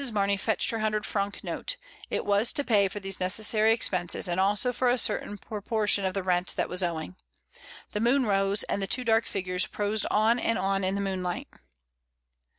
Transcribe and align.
Mamey 0.11 0.35
fetched 0.35 0.71
her 0.71 0.79
hundred 0.79 1.05
franc 1.05 1.43
note; 1.43 1.75
it 2.09 2.25
was 2.25 2.51
to 2.53 2.63
pay 2.63 2.87
for 2.87 2.99
these 2.99 3.19
necessary 3.19 3.71
expenses, 3.71 4.27
and 4.27 4.39
also 4.39 4.73
for 4.73 4.87
a 4.89 4.97
certain 4.97 5.37
proportion 5.37 6.05
of 6.05 6.15
rent 6.17 6.55
that 6.55 6.67
was 6.67 6.81
owing. 6.81 7.15
The 7.91 7.99
moon 7.99 8.25
rose, 8.25 8.63
and 8.63 8.81
the 8.81 8.87
two 8.87 9.03
dark 9.03 9.27
figures 9.27 9.67
prosed 9.67 10.07
on 10.09 10.39
and 10.39 10.57
on 10.57 10.83
in 10.83 10.95
the 10.95 11.01
moonlight. 11.01 11.49